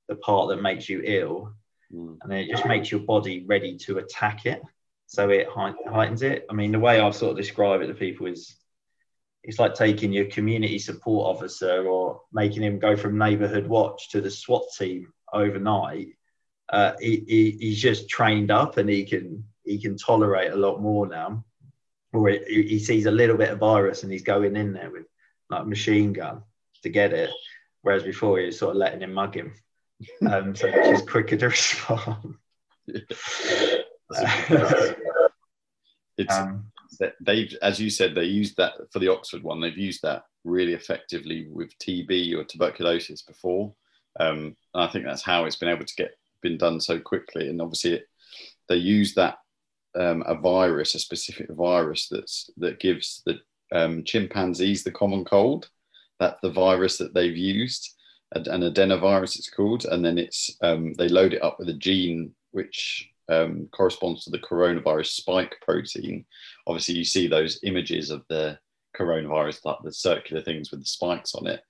[0.08, 1.54] the part that makes you ill,
[1.92, 2.18] mm.
[2.20, 4.60] and then it just makes your body ready to attack it.
[5.06, 6.46] So it heightens it.
[6.50, 8.56] I mean, the way I've sort of described it to people is
[9.42, 14.20] it's like taking your community support officer or making him go from neighborhood watch to
[14.20, 16.08] the SWAT team overnight.
[16.68, 20.80] Uh, he, he, he's just trained up and he can he can tolerate a lot
[20.80, 21.44] more now.
[22.12, 25.06] Or he, he sees a little bit of virus and he's going in there with
[25.50, 26.42] like a machine gun
[26.82, 27.30] to get it,
[27.82, 29.54] whereas before he was sort of letting him mug him.
[30.28, 32.34] Um, so he's quicker to respond.
[32.86, 33.74] it's
[36.30, 36.66] um,
[37.20, 39.60] they've, as you said, they used that for the Oxford one.
[39.60, 43.72] They've used that really effectively with TB or tuberculosis before.
[44.20, 47.48] Um, and I think that's how it's been able to get been done so quickly.
[47.48, 48.04] And obviously, it,
[48.68, 49.38] they use that
[49.98, 53.34] um, a virus, a specific virus that's that gives the
[53.72, 55.68] um, chimpanzees the common cold
[56.20, 57.94] that's the virus that they've used,
[58.34, 62.34] an adenovirus it's called, and then it's um, they load it up with a gene
[62.52, 66.24] which um, corresponds to the coronavirus spike protein.
[66.66, 68.58] Obviously, you see those images of the
[68.96, 71.62] coronavirus, like the circular things with the spikes on it,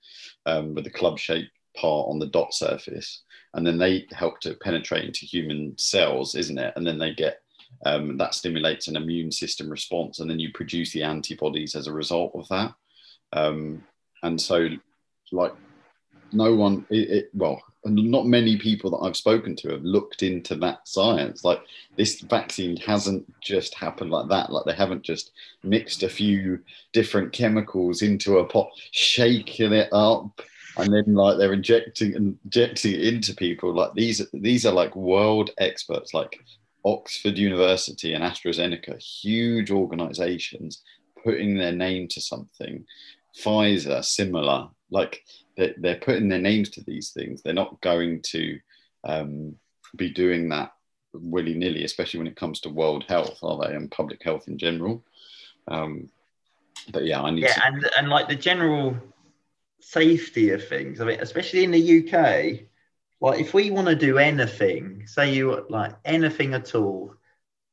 [0.45, 5.05] um, with the club-shaped part on the dot surface, and then they help to penetrate
[5.05, 6.73] into human cells, isn't it?
[6.75, 7.41] And then they get
[7.85, 11.93] um, that stimulates an immune system response, and then you produce the antibodies as a
[11.93, 12.73] result of that.
[13.33, 13.83] Um,
[14.23, 14.69] and so
[15.31, 15.53] like
[16.31, 20.55] no one it, it, well not many people that i've spoken to have looked into
[20.55, 21.61] that science like
[21.97, 25.31] this vaccine hasn't just happened like that like they haven't just
[25.63, 26.59] mixed a few
[26.93, 30.41] different chemicals into a pot shaking it up
[30.77, 35.51] and then like they're injecting injecting it into people like these these are like world
[35.57, 36.39] experts like
[36.83, 40.83] oxford university and astrazeneca huge organizations
[41.23, 42.85] putting their name to something
[43.35, 44.69] Pfizer, similar.
[44.89, 45.23] Like
[45.57, 47.41] they're, they're putting their names to these things.
[47.41, 48.59] They're not going to
[49.03, 49.55] um,
[49.95, 50.71] be doing that
[51.13, 54.57] willy nilly, especially when it comes to world health, are they, and public health in
[54.57, 55.03] general.
[55.67, 56.09] Um,
[56.91, 57.65] but yeah, I need yeah, to.
[57.65, 58.95] and and like the general
[59.85, 60.99] safety of things.
[60.99, 62.67] I mean, especially in the UK,
[63.21, 67.13] like if we want to do anything, say you like anything at all,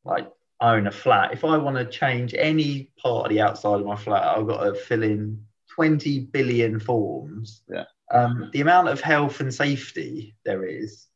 [0.04, 1.32] like own a flat.
[1.32, 4.62] If I want to change any part of the outside of my flat, I've got
[4.62, 5.44] to fill in
[5.74, 7.62] 20 billion forms.
[7.68, 7.84] Yeah.
[8.10, 11.06] Um, the amount of health and safety there is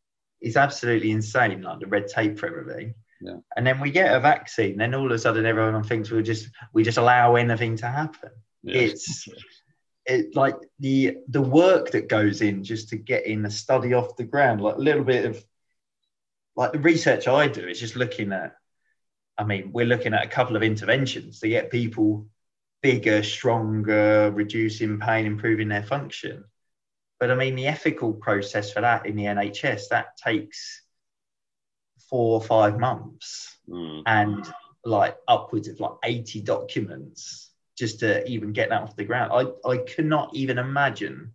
[0.40, 2.94] is absolutely insane, like the red tape for everything.
[3.20, 3.36] Yeah.
[3.54, 6.48] And then we get a vaccine, then all of a sudden everyone thinks we just
[6.72, 8.30] we just allow anything to happen.
[8.62, 8.80] Yeah.
[8.80, 9.28] It's
[10.06, 14.24] it like the the work that goes in just to getting a study off the
[14.24, 15.44] ground, like a little bit of
[16.56, 18.54] like the research I do is just looking at
[19.38, 22.26] I mean, we're looking at a couple of interventions to get people
[22.82, 26.44] bigger, stronger, reducing pain, improving their function.
[27.20, 30.82] But I mean, the ethical process for that in the NHS that takes
[32.08, 34.04] four or five months Mm.
[34.06, 34.46] and
[34.84, 39.32] like upwards of like 80 documents just to even get that off the ground.
[39.32, 41.32] I, I cannot even imagine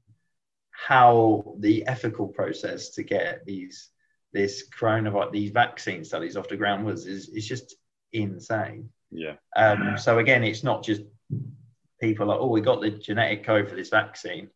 [0.72, 3.90] how the ethical process to get these
[4.34, 7.76] this coronavirus these vaccine studies off the ground was is, is just
[8.14, 8.90] insane.
[9.12, 9.36] Yeah.
[9.56, 11.02] Um, so again, it's not just
[12.00, 14.50] people like, oh, we got the genetic code for this vaccine.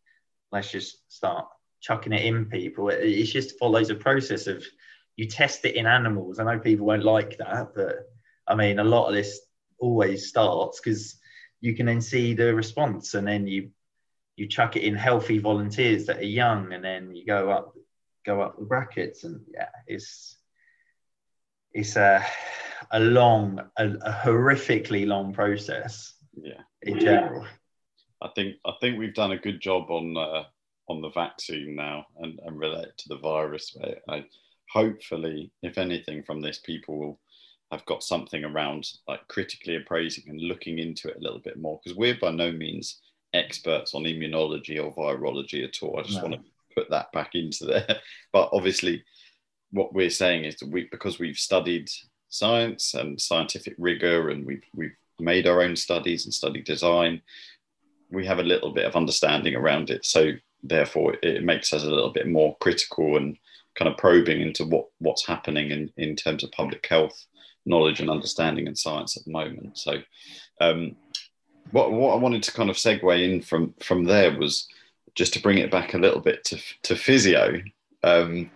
[0.50, 1.46] Let's just start
[1.80, 2.88] chucking it in people.
[2.88, 4.64] It, it just follows a process of
[5.16, 6.38] you test it in animals.
[6.38, 8.10] I know people won't like that, but
[8.48, 9.40] I mean, a lot of this
[9.78, 11.16] always starts because
[11.60, 13.70] you can then see the response, and then you
[14.36, 17.74] you chuck it in healthy volunteers that are young, and then you go up
[18.24, 20.36] go up the brackets, and yeah, it's
[21.72, 22.24] it's a
[22.92, 26.60] a long, a, a horrifically long process Yeah.
[26.82, 27.46] in general.
[28.22, 30.44] I think I think we've done a good job on uh,
[30.88, 33.76] on the vaccine now and, and relate to the virus.
[33.82, 34.24] I, I,
[34.70, 37.20] hopefully, if anything, from this, people will
[37.72, 41.80] have got something around like critically appraising and looking into it a little bit more
[41.82, 43.00] because we're by no means
[43.34, 45.98] experts on immunology or virology at all.
[45.98, 46.28] I just No.
[46.28, 46.40] want to
[46.74, 48.00] put that back into there.
[48.32, 49.02] But obviously,
[49.72, 51.88] what we're saying is that we because we've studied
[52.28, 57.22] science and scientific rigor and we've we've made our own studies and study design
[58.10, 60.04] we have a little bit of understanding around it.
[60.04, 63.36] So therefore, it makes us a little bit more critical and
[63.74, 67.26] kind of probing into what what's happening in in terms of public health
[67.66, 69.78] knowledge and understanding and science at the moment.
[69.78, 69.98] So.
[70.60, 70.96] Um,
[71.72, 74.68] what, what I wanted to kind of segue in from from there was
[75.16, 77.60] just to bring it back a little bit to to physio
[78.04, 78.48] um,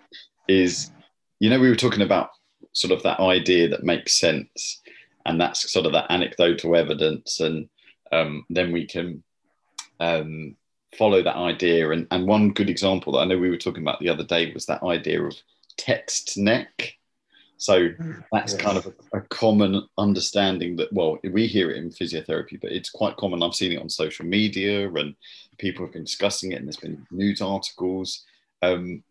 [0.47, 0.93] is
[1.41, 2.31] you know we were talking about
[2.73, 4.81] sort of that idea that makes sense
[5.27, 7.69] and that's sort of that anecdotal evidence and
[8.13, 9.25] um, then we can
[9.99, 10.57] um,
[10.97, 11.91] follow that idea.
[11.91, 14.53] And, and one good example that I know we were talking about the other day
[14.53, 15.37] was that idea of
[15.77, 16.95] text neck.
[17.61, 17.91] So
[18.33, 18.63] that's Yes.
[18.63, 22.89] kind of a, a common understanding that, well, we hear it in physiotherapy, but it's
[22.89, 23.43] quite common.
[23.43, 25.15] I've seen it on social media and
[25.59, 28.25] people have been discussing it, and there's been news articles.
[28.63, 29.03] Um,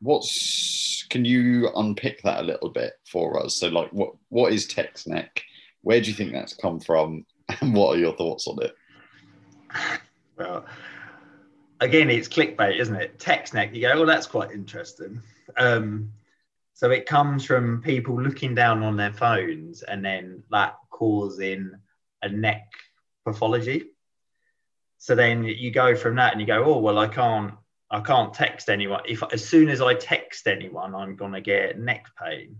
[0.00, 3.56] what's can you unpick that a little bit for us?
[3.56, 5.42] So, like, what what is text neck?
[5.82, 7.26] Where do you think that's come from,
[7.60, 8.76] and what are your thoughts on it?
[10.38, 10.64] Well,
[11.80, 13.18] again, it's clickbait, isn't it?
[13.18, 13.74] Text neck.
[13.74, 15.20] You go, well, that's quite interesting.
[15.56, 16.12] Um,
[16.76, 21.72] so it comes from people looking down on their phones and then that causing
[22.20, 22.70] a neck
[23.24, 23.92] pathology.
[24.98, 27.54] So then you go from that and you go, oh well, I can't,
[27.90, 29.00] I can't text anyone.
[29.08, 32.56] If as soon as I text anyone, I'm gonna get neck pain.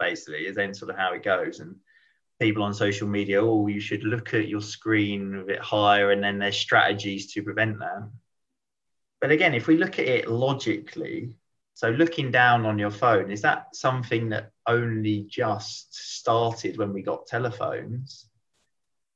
[0.00, 1.60] Basically, is then sort of how it goes.
[1.60, 1.76] And
[2.40, 6.24] people on social media, oh, you should look at your screen a bit higher, and
[6.24, 8.10] then there's strategies to prevent that.
[9.20, 11.34] But again, if we look at it logically,
[11.74, 17.02] so looking down on your phone, is that something that only just started when we
[17.02, 18.26] got telephones?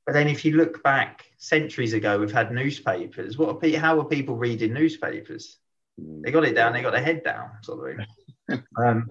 [0.05, 3.39] But then if you look back centuries ago, we've had newspapers.
[3.39, 5.57] What are pe- how are people reading newspapers?
[5.99, 7.97] They got it down, they got their head down, sort of
[8.49, 8.63] thing.
[8.77, 9.07] um,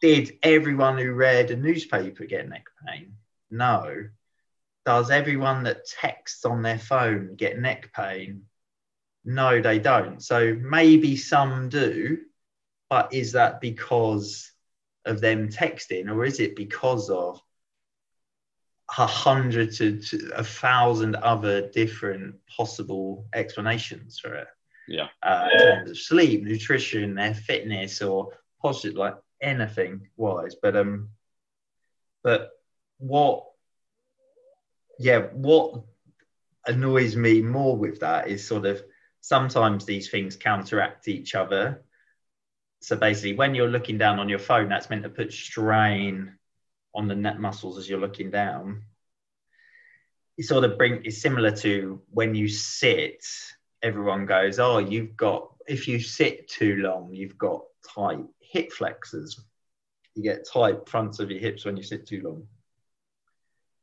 [0.00, 3.14] did everyone who read a newspaper get neck pain?
[3.50, 4.08] No.
[4.84, 8.42] Does everyone that texts on their phone get neck pain?
[9.24, 10.22] No, they don't.
[10.22, 12.18] So maybe some do,
[12.92, 14.52] but is that because
[15.06, 17.40] of them texting, or is it because of
[18.98, 24.48] a hundred to, to a thousand other different possible explanations for it?
[24.86, 25.06] Yeah.
[25.22, 30.54] Uh, in terms of sleep, nutrition, their fitness, or positive, like anything wise.
[30.60, 31.08] But um,
[32.22, 32.50] but
[32.98, 33.46] what?
[34.98, 35.80] Yeah, what
[36.66, 38.82] annoys me more with that is sort of
[39.22, 41.82] sometimes these things counteract each other.
[42.82, 46.34] So basically, when you're looking down on your phone, that's meant to put strain
[46.94, 48.82] on the neck muscles as you're looking down.
[50.36, 53.24] You sort of bring is similar to when you sit,
[53.82, 57.62] everyone goes, Oh, you've got if you sit too long, you've got
[57.94, 59.40] tight hip flexors.
[60.16, 62.48] You get tight fronts of your hips when you sit too long.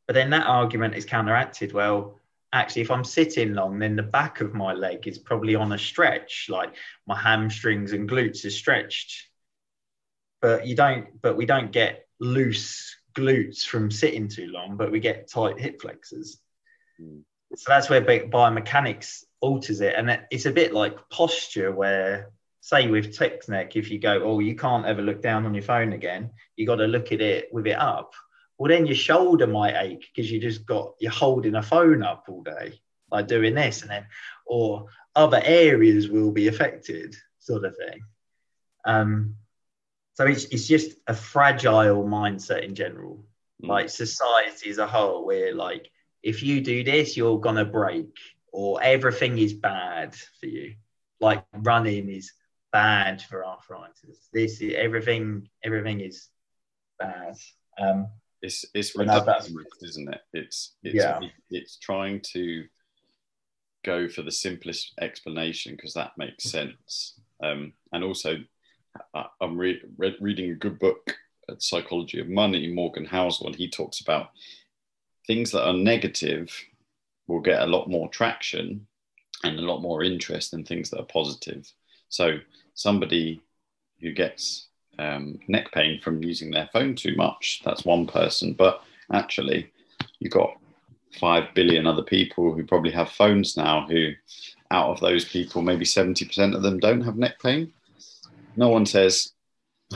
[0.08, 1.72] But then that argument is counteracted.
[1.72, 2.19] Well,
[2.52, 5.78] actually, if I'm sitting long, then the back of my leg is probably on a
[5.78, 6.76] stretch, like
[7.08, 9.28] my hamstrings and glutes are stretched.
[10.42, 15.00] But you don't, but we don't get loose glutes from sitting too long, but we
[15.00, 16.40] get tight hip flexors.
[17.02, 17.24] Mm.
[17.56, 19.96] So that's where biomechanics alters it.
[19.96, 22.32] And it's a bit like posture, where,
[22.62, 25.64] say, with text neck, if you go, oh, you can't ever look down on your
[25.64, 28.14] phone again, you got to look at it with it up.
[28.60, 32.26] Well, then your shoulder might ache because you just got, you're holding a phone up
[32.28, 33.82] all day, like doing this.
[33.82, 34.06] And then,
[34.46, 38.02] or other areas will be affected, sort of thing.
[38.86, 39.36] Um,
[40.16, 43.24] so it's, it's just a fragile mindset in general,
[43.64, 43.70] mm.
[43.70, 45.90] like society as a whole, where like,
[46.22, 48.14] if you do this, you're gonna break,
[48.52, 50.76] or everything is bad for you.
[51.22, 52.34] Like running is
[52.74, 54.28] bad for arthritis.
[54.34, 56.28] This is, everything everything is
[56.98, 57.36] bad.
[57.80, 58.10] Um,
[58.42, 60.22] it's it's reductionist, isn't it?
[60.34, 61.20] It's it's yeah.
[61.50, 62.66] it's trying to
[63.84, 67.20] go for the simplest explanation because that makes sense.
[67.42, 68.38] Um, and also,
[69.42, 71.16] I'm re- re- reading a good book,
[71.60, 74.30] Psychology of Money, Morgan Housel, and he talks about
[75.28, 76.52] things that are negative
[77.28, 78.88] will get a lot more traction
[79.44, 81.72] and a lot more interest than things that are positive.
[82.10, 82.40] So
[82.74, 83.42] somebody
[84.02, 84.69] who gets
[85.00, 88.54] um, neck pain from using their phone too much, that's one person.
[88.54, 89.72] But actually,
[90.20, 90.52] you've got
[91.20, 94.12] five billion other people who probably have phones now who
[94.72, 97.74] out of those people maybe 70% of them don't have neck pain
[98.56, 99.34] no one says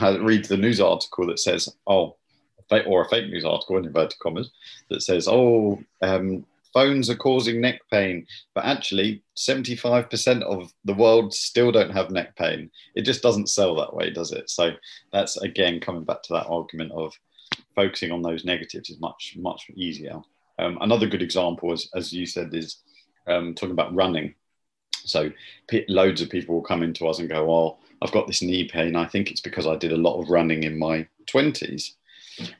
[0.02, 2.16] read the news article that says oh
[2.86, 4.50] or a fake news article in inverted commas
[4.90, 6.44] that says, "Oh, um,
[6.74, 12.10] phones are causing neck pain," but actually, seventy-five percent of the world still don't have
[12.10, 12.70] neck pain.
[12.94, 14.50] It just doesn't sell that way, does it?
[14.50, 14.72] So
[15.12, 17.14] that's again coming back to that argument of
[17.74, 20.20] focusing on those negatives is much much easier.
[20.58, 22.78] Um, another good example, as, as you said, is
[23.26, 24.34] um, talking about running.
[24.92, 25.30] So
[25.88, 28.96] loads of people will come into us and go, "Oh, I've got this knee pain.
[28.96, 31.92] I think it's because I did a lot of running in my 20s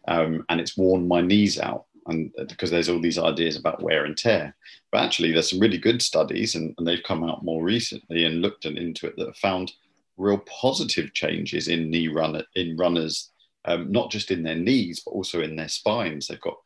[0.09, 4.05] um, and it's worn my knees out and because there's all these ideas about wear
[4.05, 4.55] and tear.
[4.91, 8.43] But actually there's some really good studies and, and they've come out more recently and
[8.43, 9.73] looked into it that have found
[10.17, 13.31] real positive changes in knee runner in runners
[13.65, 16.27] um, not just in their knees but also in their spines.
[16.27, 16.57] They've got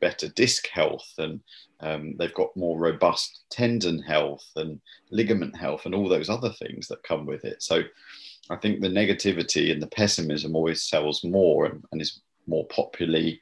[0.00, 1.40] better disc health and
[1.80, 4.80] um, they've got more robust tendon health and
[5.10, 7.62] ligament health and all those other things that come with it.
[7.62, 7.82] So
[8.50, 13.40] i think the negativity and the pessimism always sells more and, and is more popularly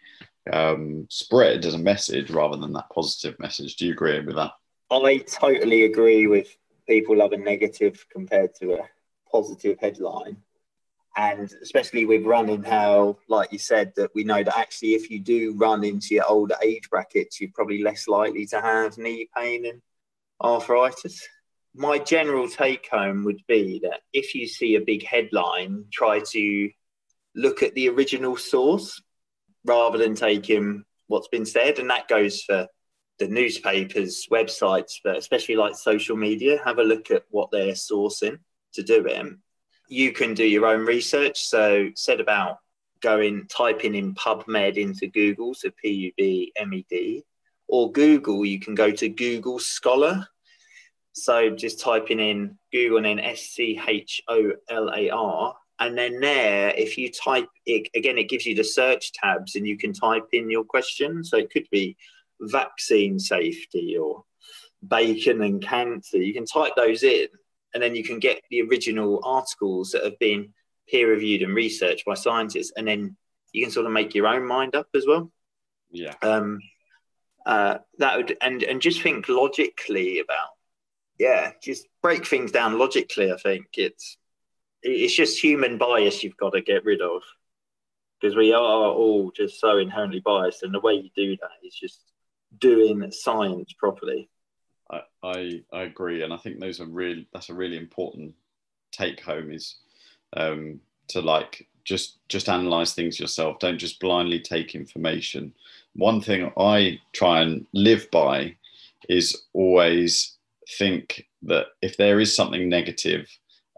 [0.52, 3.76] um, spread as a message rather than that positive message.
[3.76, 4.52] Do you agree with that?
[4.90, 6.56] I totally agree with
[6.88, 8.88] people love a negative compared to a
[9.30, 10.36] positive headline.
[11.16, 15.20] And especially with running, how, like you said, that we know that actually, if you
[15.20, 19.66] do run into your older age brackets, you're probably less likely to have knee pain
[19.66, 19.82] and
[20.42, 21.26] arthritis.
[21.74, 26.70] My general take home would be that if you see a big headline, try to
[27.34, 29.00] look at the original source
[29.64, 31.78] rather than taking what's been said.
[31.78, 32.66] And that goes for
[33.18, 36.60] the newspapers, websites, but especially like social media.
[36.64, 38.38] Have a look at what they're sourcing
[38.72, 39.26] to do it.
[39.88, 41.42] You can do your own research.
[41.42, 42.58] So, said about
[43.00, 47.24] going typing in PubMed into Google, so P U B M E D,
[47.68, 50.26] or Google, you can go to Google Scholar.
[51.12, 55.96] So, just typing in Google and then S C H O L A R, and
[55.96, 59.78] then there, if you type it again, it gives you the search tabs and you
[59.78, 61.24] can type in your question.
[61.24, 61.96] So it could be
[62.38, 64.24] vaccine safety or
[64.86, 66.18] bacon and cancer.
[66.18, 67.28] You can type those in
[67.72, 70.52] and then you can get the original articles that have been
[70.86, 72.72] peer reviewed and researched by scientists.
[72.76, 73.16] And then
[73.52, 75.32] you can sort of make your own mind up as well.
[75.90, 76.14] Yeah.
[76.20, 76.60] Um,
[77.46, 80.50] uh, that would, and, and just think logically about,
[81.18, 83.32] yeah, just break things down logically.
[83.32, 84.18] I think it's,
[84.82, 87.22] it's just human bias you've got to get rid of.
[88.20, 88.58] Because we are
[88.90, 92.00] all just so inherently biased and the way you do that is just
[92.58, 94.28] doing science properly.
[94.90, 98.34] I, I, I agree and i think those are really that's a really important
[98.90, 99.76] take home is
[100.36, 103.58] um, to like just just analyze things yourself.
[103.58, 105.52] Don't just blindly take information.
[105.94, 108.56] One thing i try and live by
[109.08, 110.36] is always
[110.78, 113.26] think that if there is something negative,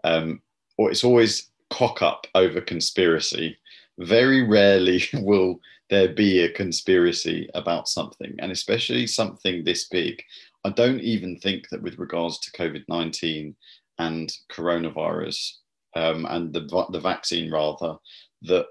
[0.03, 0.41] um,
[0.77, 3.57] or it's always cock up over conspiracy.
[3.97, 5.59] Very rarely will
[5.89, 10.23] there be a conspiracy about something, and especially something this big.
[10.65, 13.55] I don't even think that with regards to COVID 19
[13.99, 15.57] and coronavirus
[15.95, 17.97] um, and the, the vaccine, rather,
[18.43, 18.67] that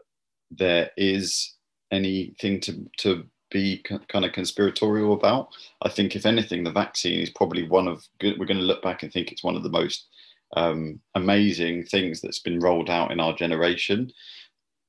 [0.50, 1.54] there is
[1.90, 5.48] anything to, to be kind of conspiratorial about.
[5.82, 9.02] I think, if anything, the vaccine is probably one of, we're going to look back
[9.02, 10.08] and think it's one of the most
[10.54, 14.10] um, amazing things that's been rolled out in our generation.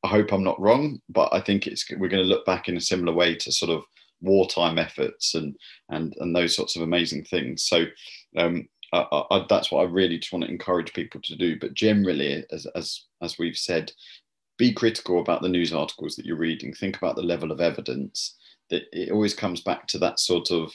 [0.04, 2.78] I hope I'm not wrong, but I think it's we're going to look back in
[2.78, 3.84] a similar way to sort of
[4.22, 5.56] wartime efforts and
[5.90, 7.64] and and those sorts of amazing things.
[7.64, 7.86] So
[8.38, 11.58] um, I, I, that's what I really just want to encourage people to do.
[11.60, 13.92] But generally, as as as we've said,
[14.58, 16.74] be critical about the news articles that you're reading.
[16.74, 18.36] Think about the level of evidence.
[18.70, 20.72] That it always comes back to that sort of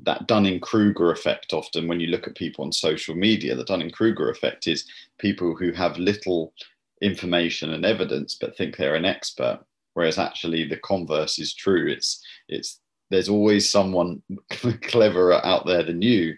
[0.00, 3.54] that Dunning Kruger effect often when you look at people on social media.
[3.54, 4.84] The Dunning Kruger effect is
[5.18, 6.52] people who have little
[7.00, 9.60] information and evidence but think they're an expert,
[9.94, 11.90] whereas actually the converse is true.
[11.90, 12.80] It's it's
[13.10, 14.22] there's always someone
[14.82, 16.34] cleverer out there than you.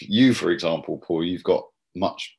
[0.00, 2.36] You, for example, Paul, you've got much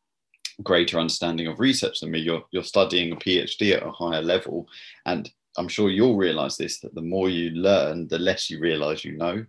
[0.64, 2.20] greater understanding of research than me.
[2.20, 4.68] You're you're studying a PhD at a higher level,
[5.06, 9.04] and I'm sure you'll realize this that the more you learn, the less you realize
[9.04, 9.46] you know.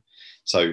[0.47, 0.73] So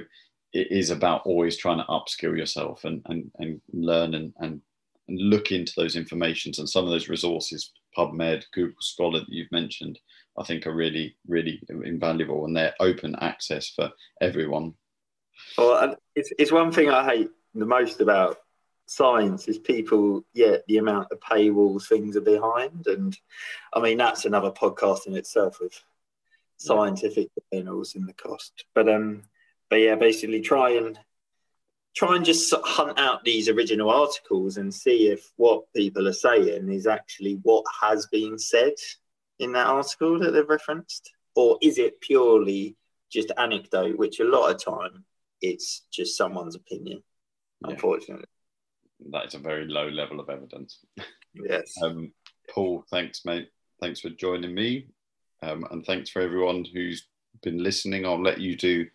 [0.54, 4.62] it is about always trying to upskill yourself and, and, and learn and, and,
[5.08, 9.52] and look into those informations and some of those resources, PubMed, Google Scholar that you've
[9.52, 10.00] mentioned,
[10.38, 14.76] I think are really, really invaluable and they're open access for everyone.
[15.58, 18.38] Well, it's, it's one thing I hate the most about
[18.86, 22.86] science is people, yeah, the amount of paywalls things are behind.
[22.86, 23.18] And
[23.74, 25.80] I mean, that's another podcast in itself with
[26.58, 28.66] scientific journals and the cost.
[28.74, 29.24] But um,
[29.74, 31.00] but yeah, basically try and
[31.96, 36.72] try and just hunt out these original articles and see if what people are saying
[36.72, 38.76] is actually what has been said
[39.40, 42.76] in that article that they've referenced, or is it purely
[43.12, 45.06] just anecdote, which a lot of time
[45.42, 47.02] it's just someone's opinion,
[47.66, 47.72] yeah.
[47.74, 48.28] unfortunately.
[49.10, 50.86] That is a very low level of evidence.
[51.34, 51.74] Yes.
[51.82, 52.14] um,
[52.48, 53.50] Paul, thanks, mate.
[53.82, 54.90] Thanks for joining me.
[55.42, 57.08] Um, and thanks for everyone who's
[57.42, 58.06] been listening.
[58.06, 58.86] I'll let you do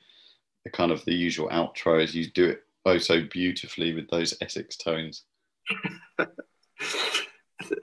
[0.68, 4.34] the kind of the usual outro as you do it oh so beautifully with those
[4.40, 5.24] Essex tones.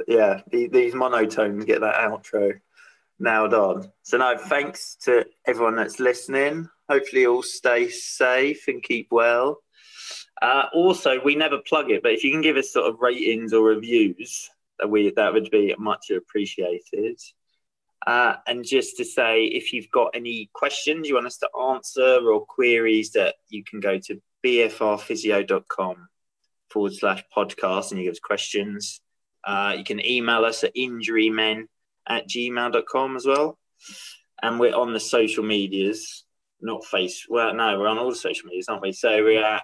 [0.07, 2.53] yeah, the, these monotones get that outro
[3.19, 3.91] nailed on.
[4.03, 6.69] So no, thanks to everyone that's listening.
[6.89, 9.59] Hopefully, all stay safe and keep well.
[10.41, 13.53] Uh, also, we never plug it, but if you can give us sort of ratings
[13.53, 17.19] or reviews, that we that would be much appreciated.
[18.06, 22.20] Uh, and just to say, if you've got any questions you want us to answer
[22.32, 26.08] or queries, that you can go to bfrphysio.com
[26.70, 29.01] forward slash podcast and you give us questions.
[29.43, 31.68] Uh, you can email us at injurymen
[32.08, 33.58] at gmail.com as well.
[34.43, 36.26] And we're on the social medias,
[36.62, 37.26] not face.
[37.28, 38.91] Well, no, we're on all the social medias, aren't we?
[38.91, 39.64] So we're at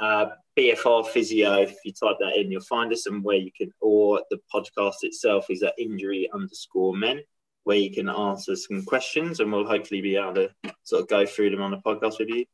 [0.00, 0.26] uh,
[0.58, 1.62] BFR Physio.
[1.62, 4.96] If you type that in, you'll find us, and where you can, or the podcast
[5.02, 7.22] itself is at injury underscore men
[7.66, 10.48] where you can answer some questions and we'll hopefully be able to
[10.84, 12.44] sort of go through them on the podcast with you.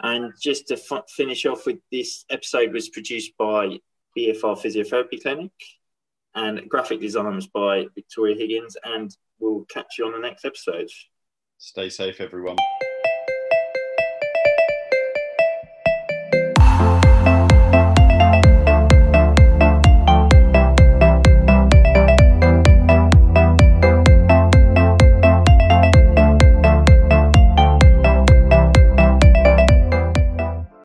[0.00, 3.80] And just to f- finish off with this episode was produced by
[4.16, 5.50] BFR Physiotherapy Clinic
[6.36, 8.76] and graphic design was by Victoria Higgins.
[8.84, 10.90] And we'll catch you on the next episode.
[11.58, 12.56] Stay safe, everyone.